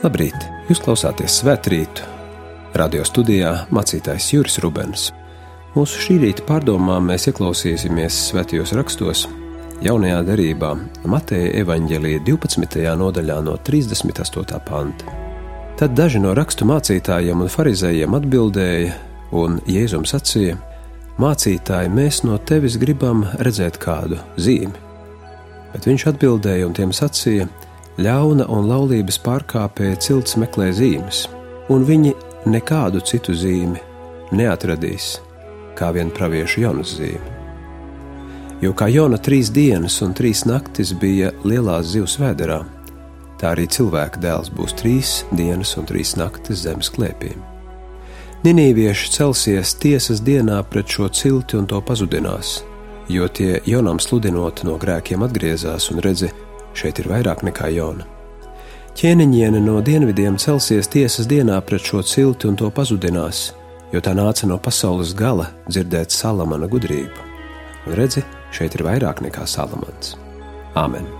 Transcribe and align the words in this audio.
Labrīt! 0.00 0.46
Jūs 0.64 0.78
klausāties 0.80 1.34
Svētrītu. 1.42 2.06
Radio 2.80 3.02
studijā 3.04 3.50
mācītājs 3.68 4.30
Juris 4.32 4.56
Rubens. 4.64 5.10
Mūsu 5.74 6.00
šī 6.00 6.16
rīta 6.22 6.46
pārdomām 6.48 7.10
mēs 7.10 7.28
ieklausīsimies 7.28 8.16
svētajos 8.30 8.72
rakstos, 8.78 9.26
jaunajā 9.84 10.22
derībā, 10.24 10.72
Mateja 11.04 11.52
evaņģēlīja 11.60 12.24
12. 12.30 12.80
nodaļā 13.02 13.38
no 13.44 13.58
38. 13.60 14.64
panta. 14.64 15.20
Tad 15.76 15.92
daži 15.92 16.24
no 16.24 16.32
rakstu 16.32 16.64
mācītājiem 16.72 17.44
un 17.44 17.52
farizējiem 17.52 18.16
atbildēja, 18.22 18.96
un 19.36 19.60
Jēzum 19.68 20.08
sacīja: 20.08 20.56
Mācītāji, 21.20 21.92
mēs 21.92 22.24
no 22.24 22.40
tevis 22.40 22.80
gribam 22.80 23.26
redzēt 23.44 23.76
kādu 23.84 24.16
zīmi. 24.40 24.72
Bet 25.74 25.92
viņš 25.92 26.08
atbildēja 26.14 26.72
un 26.72 26.80
tiem 26.80 26.96
sacīja: 26.96 27.52
Ļauna 28.00 28.46
un 28.48 28.64
laulības 28.64 29.18
pārkāpēja 29.20 29.98
cilts 30.00 30.38
meklē 30.40 30.70
zīmes, 30.72 31.26
un 31.68 31.82
viņi 31.84 32.14
nekādu 32.48 33.02
citu 33.04 33.34
zīmi 33.36 33.82
neatradīs, 34.32 35.18
kā 35.76 35.90
vien 35.92 36.08
praviešu 36.14 36.62
Jonas 36.64 36.94
zīmi. 36.96 37.36
Jo 38.64 38.72
kā 38.76 38.88
Jona 38.88 39.20
trīs 39.20 39.52
dienas 39.52 39.98
un 40.04 40.16
trīs 40.16 40.46
naktis 40.48 40.94
bija 40.96 41.34
lielās 41.44 41.92
zivs 41.92 42.16
vēderā, 42.22 42.62
tā 43.36 43.52
arī 43.52 43.68
cilvēka 43.68 44.20
dēls 44.24 44.48
būs 44.56 44.78
trīs 44.80 45.14
dienas 45.36 45.76
un 45.76 45.88
trīs 45.88 46.16
naktis 46.16 46.64
zemes 46.64 46.88
klēpīm. 46.96 47.36
Ninīvieši 48.46 49.12
celsies 49.12 49.76
tiesas 49.76 50.24
dienā 50.24 50.62
pret 50.72 50.88
šo 50.88 51.12
cilti 51.12 51.60
un 51.60 51.68
to 51.68 51.84
pazudinās, 51.84 52.62
jo 53.12 53.28
tie 53.28 53.58
Jonam 53.68 54.00
sludinot 54.00 54.64
no 54.64 54.80
grēkiem 54.80 55.20
atgriezās 55.26 55.92
un 55.92 56.00
redzēja, 56.00 56.48
Šeit 56.74 57.00
ir 57.02 57.10
vairāk 57.10 57.44
nekā 57.46 57.70
jauna. 57.74 58.06
Ķēniņiene 58.98 59.60
no 59.62 59.78
dienvidiem 59.84 60.36
celsies 60.42 60.90
tiesas 60.90 61.28
dienā 61.30 61.60
pret 61.64 61.86
šo 61.86 62.02
cilti 62.02 62.50
un 62.50 62.58
to 62.58 62.70
pazudinās, 62.74 63.50
jo 63.94 64.02
tā 64.02 64.16
nāca 64.18 64.48
no 64.50 64.58
pasaules 64.58 65.14
gala 65.16 65.50
dzirdēt 65.68 66.14
salamana 66.14 66.68
gudrību. 66.70 67.30
Un 67.86 67.96
redzi, 67.96 68.26
šeit 68.52 68.76
ir 68.76 68.86
vairāk 68.86 69.24
nekā 69.24 69.46
salamans. 69.48 70.16
Āmen! 70.74 71.19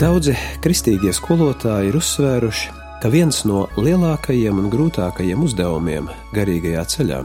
Daudzi 0.00 0.32
kristīgie 0.64 1.10
skolotāji 1.12 1.90
ir 1.90 1.96
uzsvēruši, 1.98 2.70
ka 3.02 3.08
viens 3.12 3.42
no 3.44 3.66
lielākajiem 3.76 4.56
un 4.62 4.70
grūtākajiem 4.72 5.42
uzdevumiem 5.44 6.06
garīgajā 6.32 6.84
ceļā 6.94 7.18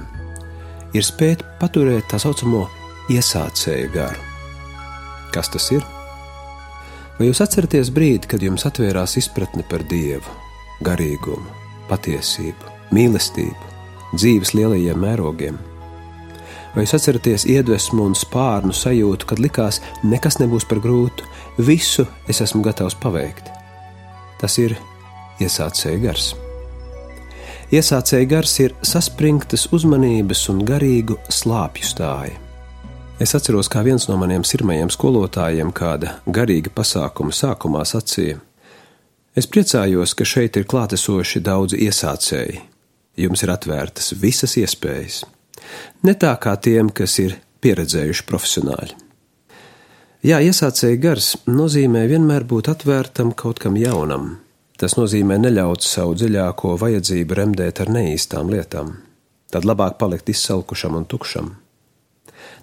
ir 0.98 1.06
spēt 1.08 1.46
paturēt 1.62 2.10
tā 2.12 2.20
saucamo 2.20 2.66
iesācēju 3.16 3.94
garu. 3.94 4.26
Kas 5.32 5.54
tas 5.54 5.70
ir? 5.72 5.88
Vai 7.16 7.30
jūs 7.30 7.40
atceraties 7.46 7.94
brīdi, 7.96 8.28
kad 8.28 8.44
jums 8.44 8.68
atvērās 8.68 9.16
izpratne 9.24 9.64
par 9.72 9.86
dievu, 9.88 10.36
garīgumu, 10.84 11.48
patiesību, 11.88 12.76
mīlestību, 12.92 13.72
dzīves 14.18 14.52
lielajiem 14.58 15.00
mērogiem? 15.00 15.64
Vai 16.76 16.84
jūs 16.84 16.92
atceraties 16.98 17.46
iedvesmu 17.48 18.04
un 18.04 18.16
spārnu 18.20 18.74
sajūtu, 18.76 19.28
kad 19.30 19.40
likās, 19.40 19.80
nekas 20.04 20.42
nebūs 20.42 20.66
par 20.68 20.82
grūtu, 20.84 21.24
visu 21.64 22.04
es 22.28 22.42
esmu 22.44 22.66
gatavs 22.66 22.98
paveikt? 23.00 23.48
Tas 24.42 24.58
ir 24.60 24.76
iesācēja 25.40 26.02
gars. 26.04 26.34
Iesācēja 27.72 28.28
gars 28.28 28.58
ir 28.60 28.76
saspringtas 28.84 29.70
uzmanības 29.74 30.42
un 30.52 30.66
garīgu 30.68 31.16
slāpju 31.32 31.88
stāja. 31.88 32.42
Es 33.24 33.32
atceros, 33.38 33.70
kā 33.72 33.80
viens 33.88 34.10
no 34.10 34.18
maniem 34.20 34.44
pirmajiem 34.44 34.92
skolotājiem 34.92 35.72
kāda 35.72 36.18
garīga 36.28 36.74
pasākuma 36.76 37.32
sākumā 37.32 37.86
sacīja: 37.88 38.42
Es 39.32 39.48
priecājos, 39.48 40.12
ka 40.12 40.28
šeit 40.28 40.60
ir 40.60 40.68
klātesoši 40.68 41.40
daudzi 41.40 41.80
iesācēji. 41.88 42.60
Jums 43.16 43.48
ir 43.48 43.56
atvērtas 43.56 44.12
visas 44.20 44.58
iespējas 44.60 45.24
ne 46.04 46.14
tā 46.14 46.36
kā 46.42 46.56
tiem, 46.58 46.90
kas 46.90 47.20
ir 47.24 47.38
pieredzējuši 47.66 48.26
profesionāļi. 48.30 49.02
Jā, 50.26 50.40
iesācēji 50.42 50.98
gars 50.98 51.28
nozīmē 51.46 52.08
vienmēr 52.10 52.48
būt 52.50 52.72
atvērtam 52.72 53.36
kaut 53.38 53.60
kam 53.62 53.76
jaunam. 53.78 54.40
Tas 54.82 54.98
nozīmē 54.98 55.38
neļaut 55.38 55.86
savu 55.86 56.16
dziļāko 56.18 56.74
vajadzību 56.82 57.38
remdēt 57.38 57.80
ar 57.84 57.92
neīstām 57.94 58.50
lietām, 58.50 58.90
tad 59.54 59.68
labāk 59.70 60.00
palikt 60.02 60.32
izsalkušam 60.34 60.98
un 60.98 61.06
tukšam. 61.08 61.54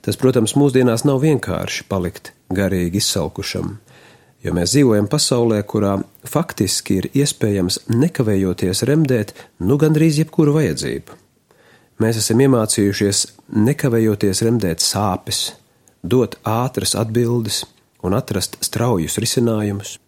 Tas, 0.02 0.18
protams, 0.18 0.56
mūsdienās 0.58 1.06
nav 1.06 1.22
vienkārši 1.22 1.86
palikt 1.88 2.32
garīgi 2.50 2.98
izsalkušam, 2.98 3.76
jo 4.42 4.54
mēs 4.58 4.74
dzīvojam 4.74 5.06
pasaulē, 5.12 5.62
kurā 5.62 5.94
faktiski 6.26 6.98
ir 6.98 7.10
iespējams 7.14 7.84
nekavējoties 7.94 8.82
remdēt 8.90 9.36
nu 9.62 9.78
gandrīz 9.78 10.18
jebkuru 10.24 10.58
vajadzību. 10.58 11.21
Mēs 12.02 12.16
esam 12.18 12.40
iemācījušies 12.42 13.18
nekavējoties 13.62 14.40
remdēt 14.42 14.82
sāpes, 14.82 15.52
dot 16.02 16.34
ātras 16.48 16.96
atbildes 16.98 17.60
un 18.02 18.16
atrast 18.18 18.56
straujus 18.64 19.20
risinājumus. 19.22 20.00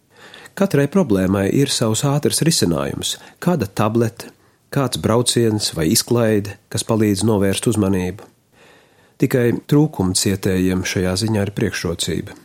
Katrai 0.59 0.89
problēmai 0.91 1.45
ir 1.55 1.71
savs 1.71 2.01
ātrs 2.09 2.41
risinājums, 2.43 3.13
kāda 3.39 3.69
tablete, 3.71 4.33
kāds 4.75 4.99
brauciens 4.99 5.69
vai 5.77 5.87
izklaide, 5.93 6.57
kas 6.67 6.83
palīdz 6.83 7.23
novērst 7.29 7.69
uzmanību. 7.71 8.27
Tikai 9.21 9.45
trūkuma 9.63 10.17
cietējiem 10.19 10.83
šajā 10.83 11.15
ziņā 11.23 11.47
ir 11.47 11.55
priekšrocība. 11.55 12.35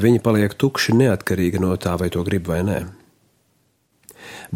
Viņi 0.00 0.24
paliek 0.24 0.56
tukši 0.56 0.96
neatkarīgi 1.02 1.60
no 1.60 1.76
tā, 1.76 1.98
vai 2.00 2.08
to 2.08 2.24
grib 2.24 2.48
vai 2.48 2.62
nē. 2.64 2.80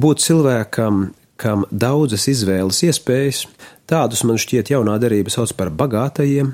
Būt 0.00 0.24
cilvēkam, 0.24 1.10
kam 1.38 1.64
daudzas 1.70 2.26
izvēles 2.30 2.82
iespējas, 2.88 3.44
tādus 3.88 4.24
man 4.26 4.40
šķiet 4.40 4.72
jaunā 4.74 4.96
darība 5.00 5.32
sauc 5.32 5.54
par 5.58 5.70
bagātajiem, 5.70 6.50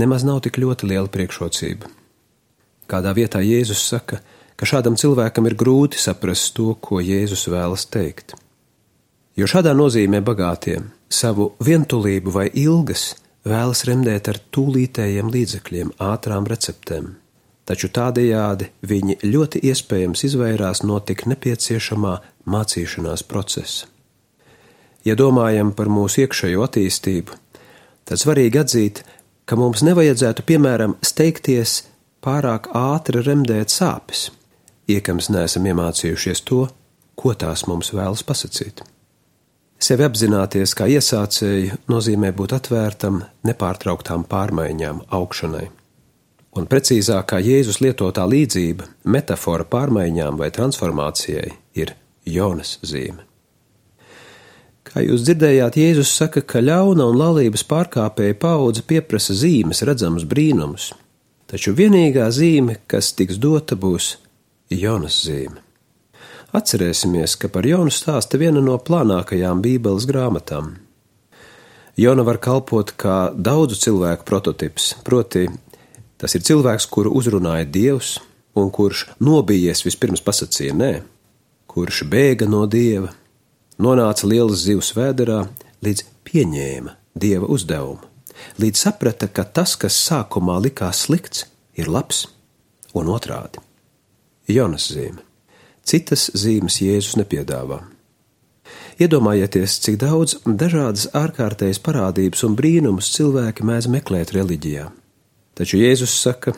nemaz 0.00 0.24
nav 0.26 0.40
tik 0.46 0.58
ļoti 0.62 0.88
liela 0.90 1.10
priekšrocība. 1.12 1.90
Kādā 2.90 3.12
vietā 3.16 3.40
Jēzus 3.44 3.84
saka, 3.88 4.20
ka 4.56 4.68
šādam 4.68 4.96
cilvēkam 5.00 5.48
ir 5.48 5.56
grūti 5.60 6.00
saprast 6.00 6.54
to, 6.56 6.72
ko 6.80 7.00
Jēzus 7.04 7.46
vēlas 7.52 7.86
teikt. 7.90 8.36
Jo 9.36 9.48
šādā 9.50 9.72
nozīmē 9.74 10.20
bagātiem 10.24 10.92
savu 11.10 11.52
vientulību 11.64 12.32
vai 12.34 12.46
ilgas 12.54 13.14
vēlas 13.44 13.84
remdēt 13.88 14.30
ar 14.30 14.38
tūlītējiem 14.54 15.32
līdzekļiem, 15.34 15.94
ātrām 16.00 16.46
receptēm, 16.48 17.10
taču 17.68 17.90
tādējādi 17.92 18.70
viņi 18.86 19.18
ļoti 19.24 19.64
iespējams 19.70 20.24
izvairās 20.30 20.84
no 20.86 21.00
tik 21.00 21.26
nepieciešamā 21.28 22.14
mācīšanās 22.54 23.26
procesa. 23.28 23.93
Ja 25.04 25.16
domājam 25.20 25.74
par 25.76 25.90
mūsu 25.92 26.24
iekšējo 26.24 26.64
attīstību, 26.64 27.36
tad 28.08 28.20
svarīgi 28.20 28.60
atzīt, 28.60 29.02
ka 29.44 29.58
mums 29.60 29.84
nevajadzētu, 29.84 30.46
piemēram, 30.48 30.96
steigties 31.04 31.82
pārāk 32.24 32.70
ātri 32.72 33.20
remdēt 33.24 33.72
sāpes, 33.72 34.30
iekams 34.88 35.28
neesam 35.34 35.68
iemācījušies 35.68 36.44
to, 36.48 36.64
ko 37.20 37.34
tās 37.36 37.66
mums 37.68 37.92
vēlas 37.94 38.24
pasakīt. 38.26 38.80
Sevi 39.84 40.06
apzināties 40.06 40.72
kā 40.78 40.86
iesācēju 40.88 41.82
nozīmē 41.92 42.30
būt 42.36 42.54
atvērtam 42.56 43.20
nepārtrauktām 43.44 44.24
pārmaiņām, 44.30 45.02
augšanai. 45.12 45.66
Un 46.54 46.70
precīzāk, 46.70 47.26
kā 47.32 47.42
Jēzus 47.42 47.82
lietotā 47.82 48.24
līdzība, 48.30 48.86
metāfora 49.10 49.66
pārmaiņām 49.68 50.38
vai 50.40 50.48
transformācijai 50.54 51.50
ir 51.76 51.96
Jonas 52.24 52.78
zīme. 52.86 53.33
Kā 54.94 55.02
jūs 55.02 55.24
dzirdējāt, 55.26 55.74
Jēzus 55.74 56.10
saka, 56.14 56.38
ka 56.46 56.60
ļauna 56.62 57.08
un 57.10 57.16
laulības 57.18 57.64
pārkāpēja 57.66 58.36
paudze 58.38 58.84
pieprasa 58.86 59.34
zīmes, 59.34 59.80
redzamus 59.82 60.22
brīnumus, 60.30 60.92
taču 61.50 61.72
vienīgā 61.74 62.28
zīme, 62.30 62.76
kas 62.86 63.08
tiks 63.18 63.40
dota, 63.42 63.74
būs 63.74 64.12
Jonas 64.70 65.16
zīme. 65.26 65.58
Atcerēsimies, 66.54 67.34
ka 67.34 67.50
par 67.50 67.66
Jonu 67.66 67.90
stāsta 67.90 68.38
viena 68.38 68.62
no 68.62 68.76
plānākajām 68.78 69.64
Bībeles 69.64 70.06
grāmatām. 70.06 70.76
Jona 71.98 72.22
var 72.22 72.38
kalpot 72.38 72.94
kā 72.94 73.18
daudzu 73.34 73.80
cilvēku 73.88 74.22
prototyps, 74.30 74.92
proti, 75.02 75.48
tas 76.22 76.38
ir 76.38 76.46
cilvēks, 76.46 76.86
kuru 76.86 77.16
uzrunāja 77.18 77.66
Dievs 77.66 78.20
un 78.54 78.70
kurš 78.70 79.08
nobijies 79.18 79.82
vispirms 79.82 80.22
pasacīja 80.22 80.78
nē, 80.78 80.94
kurš 81.66 82.04
bēga 82.06 82.46
no 82.46 82.62
Dieva 82.70 83.10
nonāca 83.78 84.28
lielas 84.28 84.64
zivs 84.66 84.92
vēderā, 84.96 85.44
līdz 85.84 86.04
pieņēma 86.26 86.96
dieva 87.14 87.46
uzdevumu. 87.46 88.02
līdz 88.58 88.78
saprata, 88.78 89.28
ka 89.28 89.44
tas, 89.44 89.76
kas 89.76 89.94
sākumā 90.08 90.58
likās 90.62 91.04
slikts, 91.06 91.46
ir 91.74 91.88
labs 91.88 92.26
un 92.94 93.10
otrādi. 93.10 93.62
Jonas 94.48 94.90
zīme. 94.92 95.22
Citas 95.84 96.30
zīmes 96.34 96.80
Jēzus 96.80 97.16
nepiedāvā. 97.20 97.82
Iedomājieties, 98.98 99.78
cik 99.84 99.98
daudz 100.00 100.36
dažādas 100.46 101.08
ārkārtējas 101.16 101.80
parādības 101.82 102.44
un 102.46 102.54
brīnumus 102.56 103.10
cilvēki 103.16 103.66
mēdz 103.66 103.90
meklēt 103.90 104.32
reliģijā. 104.36 104.86
Taču 105.58 105.80
Jēzus 105.80 106.14
saka, 106.22 106.54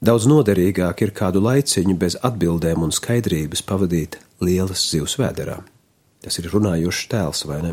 daudz 0.00 0.28
noderīgāk 0.30 1.02
ir 1.02 1.14
kādu 1.16 1.42
laiciņu 1.42 1.98
bez 1.98 2.16
atbildēm 2.22 2.86
un 2.86 2.94
skaidrības 2.94 3.64
pavadīt 3.66 4.20
lielas 4.40 4.86
zivs 4.90 5.18
vēderā. 5.18 5.60
Tas 6.22 6.38
ir 6.38 6.50
runājošs 6.52 7.08
tēls, 7.10 7.46
vai 7.50 7.62
ne? 7.64 7.72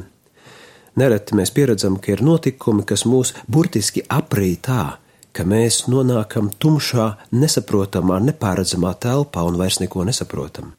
Nereti 1.00 1.38
mēs 1.38 1.54
pieredzam, 1.56 2.00
ka 2.02 2.16
ir 2.16 2.24
notikumi, 2.26 2.84
kas 2.88 3.06
mūs 3.08 3.36
burtiski 3.48 4.04
aprīt 4.10 4.66
tā, 4.68 4.98
ka 5.32 5.46
mēs 5.46 5.86
nonākam 5.88 6.50
tumšā, 6.60 7.12
nesaprotamā, 7.32 8.18
nepārredzamā 8.26 8.96
telpā 9.00 9.46
un 9.48 9.60
vairs 9.62 9.80
neko 9.84 10.04
nesaprotam. 10.10 10.74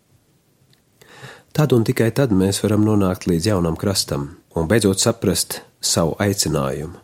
Tad 1.57 1.73
un 1.75 1.87
tikai 1.87 2.11
tad 2.15 2.35
mēs 2.35 2.61
varam 2.63 2.85
nonākt 2.87 3.27
līdz 3.31 3.53
jaunam 3.53 3.79
krastam 3.79 4.29
un 4.55 4.69
beidzot 4.71 5.03
saprast 5.03 5.61
savu 5.81 6.17
aicinājumu. 6.23 6.99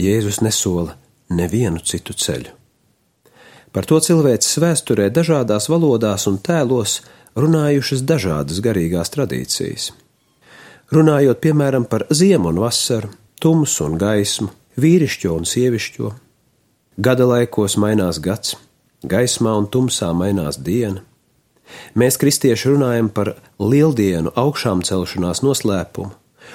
Jēzus 0.00 0.40
nesola 0.44 0.96
nevienu 1.30 1.82
citu 1.84 2.16
ceļu. 2.16 2.52
Par 3.74 3.86
to 3.90 3.98
cilvēces 3.98 4.60
vēsturē 4.62 5.08
dažādās 5.10 5.66
valodās 5.70 6.28
un 6.30 6.38
tēlos 6.38 7.00
runājušas 7.38 8.04
dažādas 8.06 8.60
garīgās 8.64 9.12
tradīcijas. 9.14 9.92
Runājot 10.94 11.40
piemēram 11.42 11.88
par 11.90 12.06
ziemu 12.10 12.52
un 12.52 12.60
vasaru, 12.62 13.10
tumsu 13.40 13.88
un 13.88 13.96
gaismu, 13.98 14.50
vīrišķo 14.78 15.32
un 15.38 15.48
sievišķo, 15.48 16.12
Gada 16.94 17.24
laikos 17.26 17.74
mainās 17.74 18.20
gads, 18.22 18.52
gaismā 19.02 19.50
un 19.58 19.64
tumsā 19.66 20.12
mainās 20.14 20.60
diena. 20.62 21.00
Mēs, 21.98 22.14
kristieši, 22.22 22.68
runājam 22.70 23.08
par 23.10 23.32
lieldienu 23.58 24.30
augšām 24.38 24.84
celšanās 24.86 25.42
noslēpumu, 25.42 26.12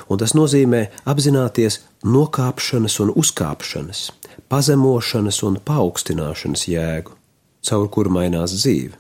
un 0.08 0.22
tas 0.22 0.32
nozīmē 0.38 0.86
apzināties 1.04 1.82
nokāpšanas 2.08 2.96
un 3.04 3.12
uzkāpšanas, 3.20 4.06
pazemošanas 4.48 5.42
un 5.44 5.60
paaugstināšanas 5.60 6.64
jēgu, 6.72 7.20
caur 7.68 7.92
kuru 7.92 8.16
mainās 8.16 8.56
dzīve. 8.56 8.96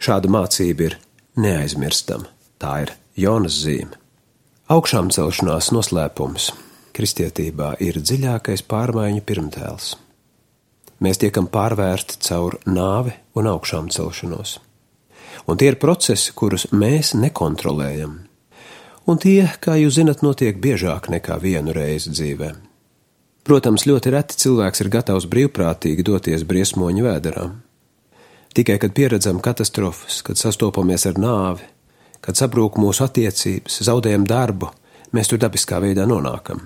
Šāda 0.00 0.30
mācība 0.32 0.88
ir 0.88 0.98
neaizmirstama, 1.40 2.28
tā 2.60 2.74
ir 2.86 2.94
Jonas 3.20 3.58
zīme. 3.62 3.96
Augšām 4.70 5.10
celšanās 5.12 5.72
noslēpums 5.74 6.52
kristietībā 6.96 7.74
ir 7.84 8.00
dziļākais 8.00 8.64
pārmaiņu 8.70 9.26
pirmtēls 9.26 9.96
mēs 11.04 11.20
tiekam 11.20 11.48
pārvērti 11.50 12.20
caur 12.26 12.58
nāvi 12.68 13.14
un 13.38 13.48
augšām 13.50 13.90
celšanos. 13.92 14.58
Un 15.48 15.58
tie 15.58 15.70
ir 15.72 15.78
procesi, 15.80 16.34
kurus 16.36 16.68
mēs 16.72 17.14
nekontrolējam. 17.16 18.18
Un 19.08 19.18
tie, 19.18 19.48
kā 19.64 19.78
jūs 19.80 19.96
zinat, 19.96 20.20
notiek 20.22 20.60
biežāk 20.60 21.08
nekā 21.10 21.40
vienu 21.42 21.72
reizi 21.74 22.12
dzīvē. 22.12 22.52
Protams, 23.48 23.86
ļoti 23.88 24.12
reti 24.12 24.36
cilvēks 24.42 24.84
ir 24.84 24.90
gatavs 24.92 25.26
brīvprātīgi 25.30 26.04
doties 26.06 26.44
briesmoņu 26.46 27.06
vēderā. 27.06 27.46
Tikai 28.54 28.78
kad 28.82 28.92
pieredzam 28.92 29.38
katastrofas, 29.38 30.22
kad 30.26 30.38
sastopamies 30.38 31.06
ar 31.06 31.18
nāvi, 31.22 31.66
kad 32.20 32.38
sabrūk 32.38 32.80
mūsu 32.82 33.04
attiecības, 33.06 33.80
zaudējam 33.86 34.26
darbu, 34.26 34.72
mēs 35.14 35.30
tur 35.30 35.40
dabiskā 35.42 35.78
veidā 35.82 36.06
nonākam. 36.08 36.60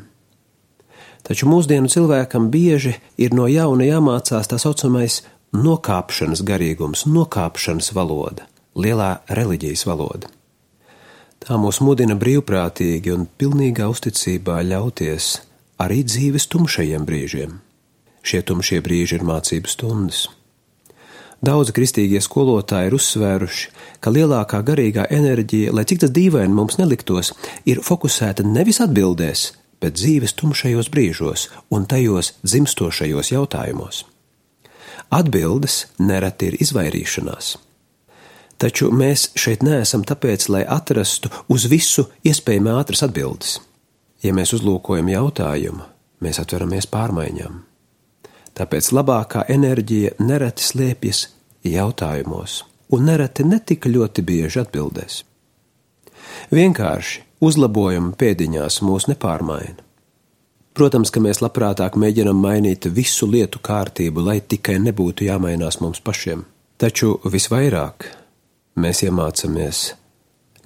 Taču 1.25 1.49
mūsdienu 1.49 1.89
cilvēkam 1.89 2.51
bieži 2.53 2.95
ir 3.17 3.37
no 3.37 3.47
jauna 3.49 3.87
jāmācās 3.89 4.49
tā 4.51 4.59
saucamais 4.61 5.23
nokāpšanas 5.57 6.43
garīgums, 6.45 7.07
nokāpšanas 7.09 7.93
valoda, 7.97 8.49
lielā 8.77 9.23
reliģijas 9.33 9.87
valoda. 9.89 10.29
Tā 11.45 11.57
mūs 11.61 11.81
mudina 11.85 12.17
brīvprātīgi 12.17 13.13
un 13.13 13.27
pilnīgā 13.29 13.89
uzticībā 13.93 14.63
ļauties 14.65 15.35
arī 15.85 16.01
dzīves 16.09 16.49
tumšajiem 16.53 17.05
brīžiem. 17.09 17.59
Šie 18.25 18.41
tumšie 18.49 18.81
brīži 18.85 19.19
ir 19.19 19.27
mācību 19.29 19.69
stundas. 19.69 20.27
Daudzi 21.45 21.75
kristīgie 21.77 22.21
skolotāji 22.25 22.89
ir 22.89 22.95
uzsvēruši, 22.97 23.71
ka 24.01 24.13
lielākā 24.15 24.63
garīgā 24.65 25.05
enerģija, 25.13 25.75
lai 25.77 25.85
cik 25.89 26.05
tas 26.05 26.13
dīvaini 26.15 26.55
mums 26.55 26.79
neliktos, 26.79 27.33
ir 27.69 27.83
fokusēta 27.85 28.47
nevis 28.47 28.81
atbildēs, 28.85 29.43
bet 29.83 29.99
dzīves 29.99 30.37
tumšajos 30.39 30.89
brīžos 30.95 31.49
un 31.75 31.85
tajos 31.91 32.33
dzimstošajos 32.47 33.33
jautājumos. 33.35 34.05
Atbildes 35.13 35.83
nereti 35.99 36.53
ir 36.53 36.59
izvairīšanās. 36.65 37.51
Taču 38.57 38.89
mēs 38.95 39.29
šeit 39.37 39.67
neesam 39.67 40.07
tāpēc, 40.07 40.49
lai 40.49 40.63
atrastu 40.65 41.29
uz 41.53 41.67
visu 41.69 42.07
iespējami 42.25 42.73
ātras 42.79 43.05
atbildes. 43.05 43.59
Ja 44.25 44.33
mēs 44.33 44.55
uzlūkojam 44.57 45.11
jautājumu, 45.13 45.85
mēs 46.25 46.41
atveramies 46.41 46.89
pārmaiņām. 46.89 47.61
Tāpēc 48.55 48.93
labākā 48.95 49.49
enerģija 49.51 50.15
nereti 50.23 50.63
slēpjas 50.63 51.27
jautājumos, 51.65 52.63
un 52.93 53.07
nereti 53.09 53.47
netika 53.47 53.89
ļoti 53.89 54.25
bieži 54.27 54.61
atbildēs. 54.65 55.23
Vienkārši 56.55 57.23
uzlabojumi 57.45 58.15
pēdiņās 58.21 58.81
mūs 58.85 59.09
nepārmaina. 59.11 59.81
Protams, 60.75 61.13
ka 61.15 61.23
mēs 61.23 61.39
labprātāk 61.39 61.95
mēģinam 62.01 62.41
mainīt 62.43 62.89
visu 62.91 63.29
lietu 63.31 63.61
kārtību, 63.63 64.25
lai 64.27 64.41
tikai 64.41 64.81
nebūtu 64.83 65.29
jāmainās 65.29 65.79
mums 65.81 66.03
pašiem. 66.03 66.43
Taču 66.83 67.13
visvairāk 67.31 68.09
mēs 68.83 69.05
iemācāmies 69.07 69.85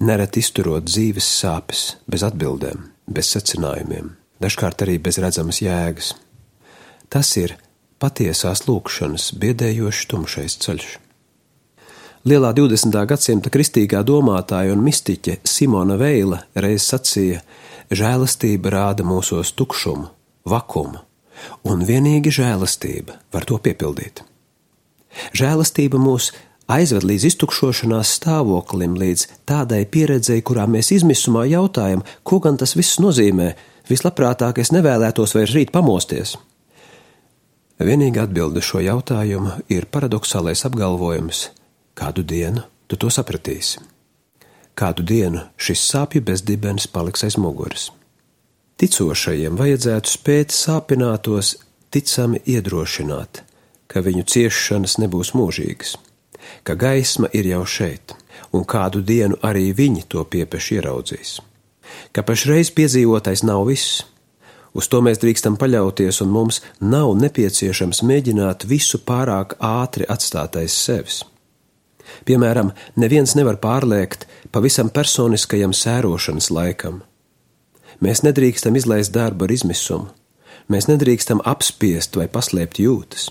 nereti 0.01 0.41
izturot 0.41 0.87
dzīves 0.87 1.27
sāpes 1.41 1.83
bez 2.09 2.25
atbildēm, 2.25 2.87
bez 3.05 3.29
secinājumiem, 3.35 4.09
dažkārt 4.41 4.81
arī 4.85 4.97
bez 5.03 5.19
redzamas 5.21 5.61
jēgas. 5.61 6.15
Tas 7.09 7.29
ir 7.37 7.53
patiesās 7.99 8.63
lūkšanas 8.67 9.33
biedējošs 9.39 10.07
tumšais 10.11 10.57
ceļš. 10.63 10.89
Lielā 12.27 12.51
20. 12.55 12.95
gadsimta 13.07 13.51
kristīgā 13.51 14.01
domātāja 14.07 14.73
un 14.75 14.83
mistiķe 14.83 15.37
Simona 15.47 15.95
Veila 15.99 16.41
reiz 16.55 16.87
sacīja: 16.87 17.39
Žēlastība 17.91 18.73
rāda 18.75 19.05
mūsos 19.07 19.53
tukšumu, 19.55 20.09
vakumu, 20.51 20.99
un 21.63 21.85
vienīgi 21.87 22.33
žēlastība 22.41 23.15
var 23.33 23.47
to 23.47 23.59
piepildīt. 23.63 24.23
Žēlastība 25.33 25.99
mūs 25.99 26.33
aizved 26.69 27.07
līdz 27.07 27.29
iztukšošanās 27.31 28.11
stāvoklim, 28.19 28.99
līdz 28.99 29.25
tādai 29.49 29.85
pieredzei, 29.89 30.43
kurā 30.45 30.67
mēs 30.69 30.91
izmisumā 30.99 31.47
jautājam, 31.49 32.03
ko 32.23 32.39
gan 32.43 32.59
tas 32.61 32.75
viss 32.77 32.99
nozīmē. 33.01 33.53
Vislabprātāk 33.89 34.61
es 34.61 34.75
nevēlētos 34.75 35.33
vairs 35.39 35.55
rīt 35.55 35.73
pamosties. 35.73 36.35
Vienīgā 37.79 38.25
atbilde 38.27 38.61
šo 38.63 38.81
jautājumu 38.83 39.61
ir 39.71 39.87
paradoxālais 39.87 40.65
apgalvojums, 40.67 41.47
Kādu 41.99 42.23
dienu 42.23 42.61
tu 42.87 42.95
to 42.95 43.09
sapratīsi. 43.11 43.81
Kādu 44.71 45.03
dienu 45.03 45.41
šis 45.59 45.81
sāpju 45.83 46.21
bezdibens 46.23 46.85
paliks 46.87 47.25
aiz 47.27 47.35
muguras. 47.35 47.89
Ticošajiem 48.79 49.57
vajadzētu 49.59 50.13
spēt 50.13 50.55
sāpinātos 50.55 51.57
ticami 51.91 52.39
iedrošināt, 52.47 53.41
ka 53.91 54.03
viņu 54.05 54.23
ciešanas 54.31 54.95
nebūs 55.03 55.33
mūžīgas, 55.35 55.97
ka 56.63 56.77
gaisma 56.79 57.27
ir 57.35 57.51
jau 57.51 57.65
šeit, 57.67 58.15
un 58.55 58.63
kādu 58.63 59.03
dienu 59.03 59.35
arī 59.43 59.73
viņi 59.75 60.07
to 60.07 60.23
piepeši 60.23 60.79
ieraudzīs. 60.79 61.33
Ka 62.15 62.23
pašreiz 62.23 62.71
piedzīvotais 62.71 63.43
nav 63.43 63.65
viss, 63.67 64.05
uz 64.73 64.87
to 64.91 65.01
mēs 65.05 65.21
drīkstam 65.21 65.57
paļauties, 65.59 66.21
un 66.23 66.31
mums 66.33 66.61
nav 66.81 67.15
nepieciešams 67.19 68.03
mēģināt 68.05 68.67
visu 68.69 69.01
pārāk 69.05 69.57
ātri 69.59 70.07
atstāt 70.09 70.59
aiz 70.59 70.75
sevis. 70.75 71.23
Piemēram, 72.25 72.71
neviens 72.97 73.35
nevar 73.37 73.59
pārliekt 73.61 74.25
pavisam 74.51 74.89
personiskajam 74.89 75.73
sērošanas 75.75 76.49
laikam. 76.53 77.03
Mēs 77.99 78.23
nedrīkstam 78.23 78.77
izlaist 78.79 79.13
darbu 79.13 79.45
ar 79.45 79.53
izmisumu, 79.53 80.07
mēs 80.71 80.87
nedrīkstam 80.89 81.43
apspiest 81.45 82.15
vai 82.17 82.29
paslēpt 82.31 82.79
jūtas. 82.81 83.29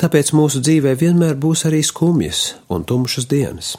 Tāpēc 0.00 0.32
mūsu 0.32 0.62
dzīvē 0.64 0.94
vienmēr 0.96 1.36
būs 1.36 1.66
arī 1.68 1.82
skumjas 1.84 2.54
un 2.72 2.86
tumšas 2.88 3.28
dienas. 3.28 3.74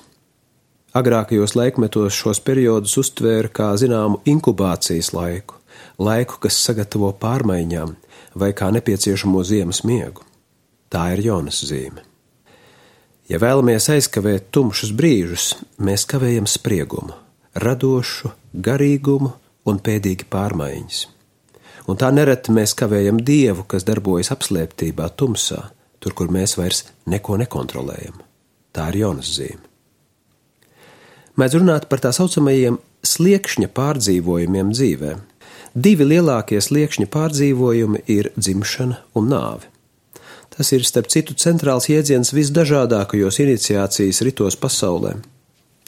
Agrākajos 0.93 1.55
laikmetos 1.55 2.13
šos 2.13 2.41
periodus 2.43 2.97
uztvēra 2.99 3.49
kā 3.49 3.69
zināmu 3.79 4.19
inkubācijas 4.27 5.13
laiku, 5.15 5.60
laiku, 5.99 6.39
kas 6.43 6.59
sagatavo 6.65 7.11
pārmaiņām 7.21 7.95
vai 8.35 8.51
kā 8.57 8.71
nepieciešamo 8.73 9.43
ziemas 9.43 9.83
miegu. 9.87 10.25
Tā 10.91 11.11
ir 11.15 11.23
Jonas 11.25 11.61
zīme. 11.67 12.03
Ja 13.31 13.39
vēlamies 13.39 13.87
aizkavēt 13.93 14.49
tumšus 14.51 14.91
brīžus, 14.91 15.53
mēs 15.79 16.03
kavējam 16.09 16.49
spriegumu, 16.51 17.15
radošu, 17.55 18.33
garīgumu 18.51 19.31
un 19.65 19.79
pēdīgi 19.79 20.27
pārmaiņas. 20.31 21.07
un 21.87 21.97
tā 21.97 22.11
nereti 22.13 22.53
mēs 22.55 22.73
kavējam 22.77 23.19
dievu, 23.25 23.65
kas 23.67 23.83
darbojas 23.87 24.31
apslēptībā, 24.35 25.09
tumsā, 25.17 25.71
tur, 25.99 26.13
kur 26.13 26.31
mēs 26.31 26.57
vairs 26.57 26.85
neko 27.05 27.37
nekontrolējam. 27.41 28.21
Tā 28.71 28.87
ir 28.91 29.01
Jonas 29.03 29.31
zīme. 29.35 29.63
Mēdz 31.39 31.57
runāt 31.59 31.87
par 31.89 32.01
tā 32.03 32.11
saucamajiem 32.15 32.77
sliekšņa 33.07 33.71
pārdzīvojumiem 33.75 34.71
dzīvē. 34.75 35.15
Divi 35.71 36.03
lielākie 36.03 36.59
sliekšņa 36.59 37.07
pārdzīvojumi 37.07 38.01
ir 38.11 38.27
dzimšana 38.35 38.97
un 39.15 39.29
nāve. 39.31 39.69
Tas 40.51 40.67
ir, 40.75 40.83
starp 40.83 41.07
citu, 41.07 41.31
centrāls 41.39 41.87
jēdziens 41.87 42.33
visdažādākajos 42.35 43.39
iniciācijas 43.39 44.19
ritos 44.27 44.57
pasaulē. 44.59 45.13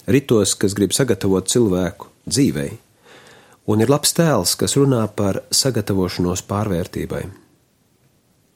Ritos, 0.08 0.56
kas 0.56 0.76
grib 0.78 0.96
sagatavot 0.96 1.52
cilvēku 1.52 2.08
dzīvei, 2.32 2.70
un 3.68 3.84
ir 3.84 3.92
labs 3.92 4.16
tēls, 4.16 4.56
kas 4.60 4.78
runā 4.80 5.04
par 5.20 5.42
sagatavošanos 5.52 6.46
pārvērtībai. 6.48 7.26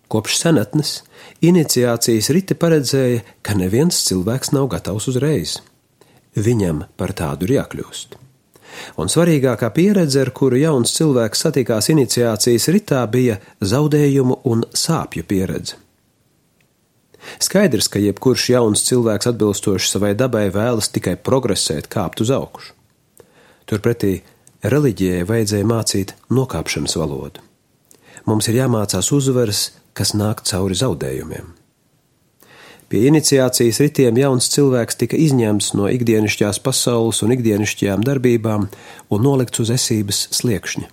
Kopš 0.08 0.38
senatnes 0.40 1.02
iniciācijas 1.44 2.32
riti 2.32 2.56
paredzēja, 2.56 3.26
ka 3.44 3.58
neviens 3.60 4.00
cilvēks 4.08 4.54
nav 4.56 4.70
gatavs 4.72 5.10
uzreiz. 5.12 5.58
Viņam 6.40 6.86
par 6.96 7.12
tādu 7.12 7.50
ir 7.50 7.58
jākļūst. 7.58 8.16
Un 8.98 9.12
svarīgākā 9.12 9.70
pieredze, 9.74 10.22
ar 10.22 10.32
kuru 10.36 10.60
jauns 10.62 10.94
cilvēks 10.98 11.44
satikās 11.46 11.90
iniciācijas 11.94 12.70
ritā, 12.74 13.04
bija 13.12 13.40
zaudējumu 13.62 14.42
un 14.50 14.64
sāpju 14.74 15.26
pieredze. 15.28 15.78
Skaidrs, 17.44 17.90
ka 17.92 18.00
jebkurš 18.00 18.50
jauns 18.54 18.86
cilvēks 18.88 19.30
atbilstoši 19.34 19.92
savai 19.92 20.14
dabai 20.16 20.48
vēlas 20.54 20.92
tikai 20.94 21.18
progresēt, 21.20 21.90
kāpt 21.92 22.24
uz 22.24 22.32
augšu. 22.32 22.74
Turpretī 23.68 24.22
reliģijai 24.64 25.26
vajadzēja 25.28 25.68
mācīt 25.68 26.16
nokāpšanas 26.32 26.96
valodu. 27.00 27.44
Mums 28.28 28.48
ir 28.48 28.62
jāmācās 28.62 29.12
uzvaras, 29.16 29.70
kas 29.98 30.16
nāk 30.16 30.44
cauri 30.48 30.78
zaudējumiem. 30.80 31.54
Pie 32.88 33.02
iniciācijas 33.10 33.82
ritiem 33.84 34.20
jauns 34.22 34.48
cilvēks 34.54 34.96
tika 35.02 35.18
izņemts 35.20 35.74
no 35.76 35.90
ikdienišķās 35.92 36.62
pasaules 36.64 37.20
un 37.26 37.34
ikdienišķajām 37.36 38.06
darbībām 38.08 38.70
un 39.12 39.26
nolikts 39.26 39.60
uz 39.64 39.74
esības 39.76 40.22
sliekšņa. 40.38 40.88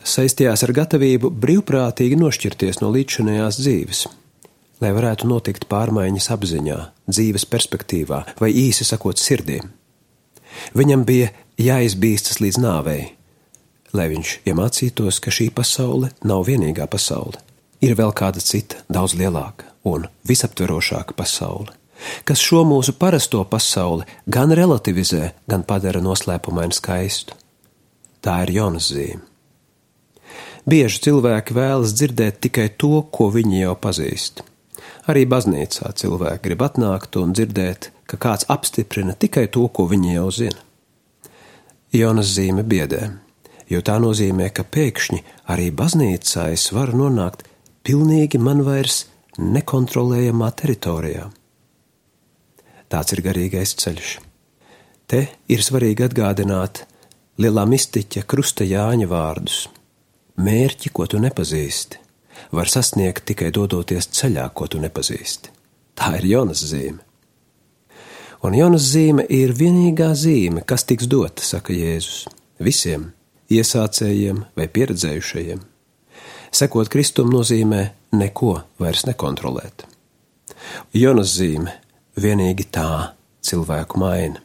Tas 0.00 0.18
saistījās 0.18 0.66
ar 0.66 0.74
gatavību 0.76 1.30
brīvprātīgi 1.40 2.20
nošķirties 2.20 2.82
no 2.84 2.92
līdzšinējās 2.92 3.62
dzīves 3.62 4.04
lai 4.84 4.92
varētu 4.94 5.28
notikt 5.30 5.66
pārmaiņas 5.70 6.30
apziņā, 6.34 6.78
dzīves 7.08 7.46
perspektīvā 7.48 8.20
vai 8.40 8.50
īsi 8.52 8.86
sakot 8.86 9.20
sirdī. 9.20 9.60
Viņam 10.76 11.04
bija 11.08 11.30
jāizbīstas 11.60 12.40
līdz 12.44 12.60
nāvei, 12.62 13.02
lai 13.96 14.08
viņš 14.12 14.38
iemācītos, 14.50 15.20
ka 15.24 15.34
šī 15.34 15.50
pasaule 15.54 16.12
nav 16.26 16.46
vienīgā 16.50 16.88
pasaule. 16.90 17.40
Ir 17.84 17.96
vēl 17.98 18.14
kāda 18.16 18.42
cita, 18.42 18.82
daudz 18.88 19.16
lielāka 19.18 19.73
un 19.84 20.08
visaptverošāka 20.28 21.16
pasaule, 21.16 21.72
kas 22.24 22.42
šo 22.42 22.64
mūsu 22.68 22.96
parasto 22.98 23.44
pasauli 23.48 24.08
gan 24.26 24.52
relativizē, 24.52 25.32
gan 25.48 25.64
padara 25.68 26.02
noslēpumaini 26.04 26.76
skaistu. 26.76 27.36
Tā 28.24 28.40
ir 28.46 28.54
Jonas 28.56 28.88
zīme. 28.92 29.22
Bieži 30.64 31.02
cilvēki 31.04 31.52
vēlas 31.52 31.92
dzirdēt 31.92 32.40
tikai 32.46 32.70
to, 32.80 33.02
ko 33.12 33.28
viņi 33.32 33.66
jau 33.66 33.74
pazīst. 33.76 34.40
Arī 35.12 35.26
baznīcā 35.28 35.90
cilvēki 36.00 36.40
grib 36.46 36.62
atnākt 36.64 37.18
un 37.20 37.34
dzirdēt, 37.36 37.90
ka 38.08 38.16
kāds 38.16 38.48
apstiprina 38.48 39.12
tikai 39.12 39.44
to, 39.52 39.66
ko 39.68 39.84
viņi 39.90 40.14
jau 40.14 40.30
zina. 40.32 40.60
Jonas 41.92 42.32
zīme 42.32 42.64
biedē, 42.64 43.10
jo 43.68 43.82
tā 43.84 43.98
nozīmē, 44.00 44.48
ka 44.56 44.64
pēkšņi 44.64 45.20
arī 45.52 45.68
baznīcā 45.76 46.48
es 46.56 46.70
varu 46.72 46.96
nonākt 47.04 47.44
pilnīgi 47.84 48.40
man 48.40 48.64
vairs 48.64 49.04
nekontrolējamā 49.38 50.50
teritorijā. 50.58 51.28
Tāds 52.90 53.14
ir 53.16 53.22
garīgais 53.24 53.74
ceļš. 53.80 54.10
Te 55.10 55.20
ir 55.50 55.64
svarīgi 55.64 56.06
atgādināt 56.06 56.84
lielā 57.40 57.64
mistiķa 57.68 58.24
Krusta 58.30 58.64
Jāņa 58.64 59.08
vārdus: 59.10 59.64
mērķi, 60.36 60.92
ko 60.94 61.06
tu 61.10 61.18
nepazīsti, 61.22 61.98
var 62.54 62.70
sasniegt 62.70 63.26
tikai 63.26 63.50
dodoties 63.50 64.08
ceļā, 64.14 64.46
ko 64.54 64.68
tu 64.70 64.80
nepazīsti. 64.82 65.50
Tā 65.94 66.16
ir 66.18 66.30
Jonas 66.30 66.64
zīme. 66.66 67.02
Un 68.44 68.54
Jonas 68.58 68.86
zīme 68.92 69.24
ir 69.32 69.54
vienīgā 69.56 70.10
zīme, 70.18 70.64
kas 70.68 70.84
tiks 70.84 71.08
dota, 71.08 71.42
saka 71.42 71.72
Jēzus, 71.72 72.26
visiem 72.60 73.12
iesācējiem 73.48 74.42
vai 74.56 74.66
pieredzējušajiem. 74.68 75.62
Sekot 76.54 76.88
Kristum 76.88 77.32
nozīmē 77.34 77.80
neko 78.14 78.54
vairs 78.78 79.04
nekontrolēt. 79.08 79.88
Jonas 80.94 81.34
zīme 81.34 81.72
vienīgi 82.20 82.68
tā 82.70 83.14
cilvēku 83.44 83.98
maina. 83.98 84.38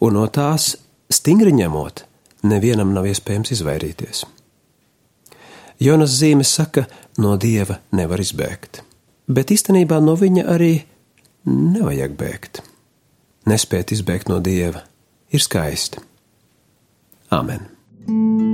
Un 0.00 0.14
no 0.14 0.28
tās 0.30 0.76
stingri 1.10 1.50
ņemot, 1.56 2.04
nevienam 2.46 2.94
nav 2.94 3.08
iespējams 3.10 3.56
izvairīties. 3.56 4.22
Jonas 5.82 6.14
zīme 6.14 6.46
saka, 6.46 6.86
no 7.18 7.34
dieva 7.42 7.80
nevar 7.90 8.22
izbēgt, 8.22 8.84
bet 9.26 9.50
īstenībā 9.50 9.98
no 9.98 10.14
viņa 10.18 10.46
arī 10.54 10.72
nevajag 11.50 12.18
bēgt. 12.22 12.62
Nespēt 13.50 13.92
izbēgt 13.92 14.30
no 14.30 14.38
dieva 14.40 14.86
ir 15.34 15.42
skaisti. 15.42 16.00
Āmen! 17.34 17.66
Mēs 18.06 18.53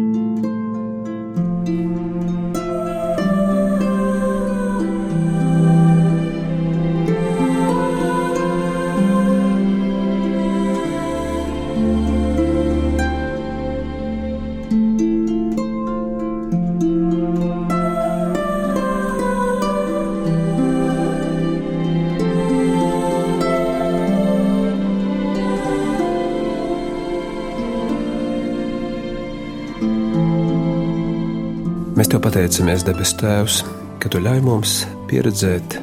pateicamies, 32.70 32.84
debes 32.86 33.14
Tēvs, 33.18 33.64
ka 33.98 34.08
Tu 34.08 34.20
ļauj 34.22 34.40
mums 34.46 34.72
pieredzēt 35.10 35.80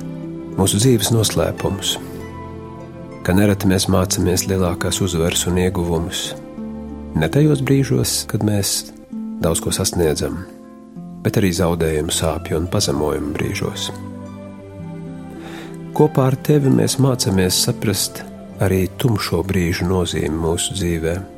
mūsu 0.56 0.80
dzīves 0.80 1.10
noslēpumus, 1.12 1.98
ka 3.24 3.34
nereti 3.36 3.68
mēs 3.68 3.90
mācāmies 3.92 4.48
lielākās 4.48 5.02
uzvaras 5.04 5.44
un 5.48 5.58
ieguvumus. 5.60 6.34
Ne 7.16 7.28
tajos 7.28 7.60
brīžos, 7.62 8.28
kad 8.32 8.44
mēs 8.44 8.94
daudz 9.44 9.60
ko 9.60 9.72
sasniedzam, 9.72 10.46
bet 11.24 11.38
arī 11.38 11.52
zaudējumu, 11.52 12.14
sāpju 12.14 12.62
un 12.62 12.70
pazemojumu 12.72 13.34
brīžos. 13.36 13.90
Kopā 15.98 16.30
ar 16.32 16.38
Tevi 16.40 16.72
mēs 16.72 17.00
mācāmies 17.04 17.66
saprast 17.66 18.24
arī 18.64 18.86
tumšo 18.96 19.42
brīžu 19.44 19.90
nozīmi 19.90 20.40
mūsu 20.40 20.78
dzīvēm 20.78 21.34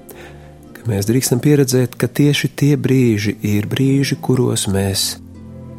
ka 0.77 0.85
mēs 0.87 1.09
drīkstam 1.09 1.41
pieredzēt, 1.41 1.97
ka 1.97 2.07
tieši 2.07 2.51
tie 2.55 2.77
brīži 2.77 3.33
ir 3.43 3.65
brīži, 3.67 4.15
kuros 4.21 4.67
mēs 4.71 5.17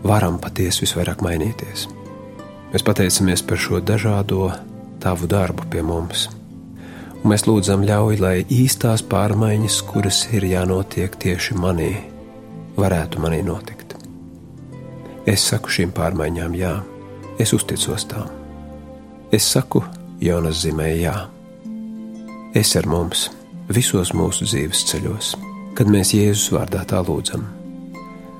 varam 0.04 0.38
patiesi 0.40 0.84
visvairāk 0.84 1.22
mainīties. 1.24 1.86
Mēs 2.70 2.84
pateicamies 2.86 3.42
par 3.42 3.58
šo 3.58 3.80
dažādo 3.82 4.50
tavu 5.02 5.26
darbu 5.30 5.66
pie 5.70 5.82
mums. 5.82 6.28
Un 7.20 7.32
mēs 7.32 7.44
lūdzam, 7.48 7.82
ļauj, 7.84 8.20
lai 8.22 8.36
īstās 8.48 9.02
pārmaiņas, 9.10 9.80
kuras 9.90 10.22
ir 10.32 10.46
jānotiek 10.48 11.16
tieši 11.20 11.56
manī, 11.58 11.90
varētu 12.80 13.20
manī 13.20 13.42
notikt. 13.44 13.96
Es 15.28 15.44
saku 15.50 15.68
šīm 15.68 15.92
pārmaiņām, 15.96 16.56
jā, 16.56 16.72
es 17.42 17.52
uzticos 17.52 18.06
tām. 18.08 18.30
Es 19.30 19.44
saku 19.46 19.84
Jonas 20.20 20.64
zīmē, 20.64 20.88
jā, 20.96 21.14
es 22.56 22.72
ar 22.80 22.88
mums 22.88 23.28
visos 23.70 24.14
mūsu 24.16 24.48
dzīves 24.48 24.86
ceļos, 24.88 25.34
kad 25.78 25.92
mēs 25.92 26.14
Jēzus 26.16 26.50
vārdā 26.56 26.86
tā 26.88 27.04
lūdzam. 27.04 27.59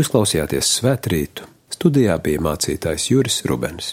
Jūs 0.00 0.08
klausījāties 0.08 0.68
Svētrītu. 0.78 1.44
Studijā 1.76 2.14
bija 2.24 2.40
mācītājs 2.40 3.10
Juris 3.10 3.42
Rubens. 3.44 3.90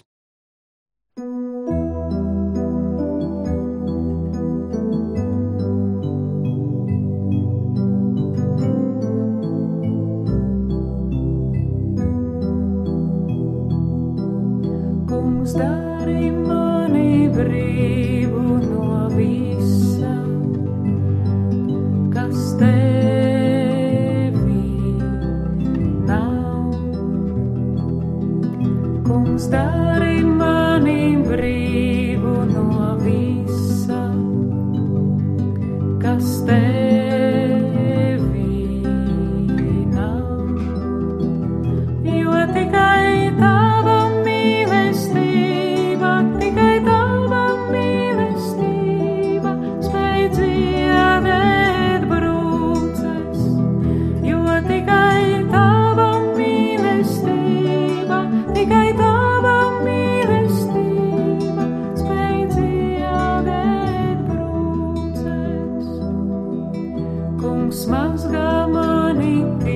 smells 67.72 68.24
got 68.26 68.70
money. 68.70 69.67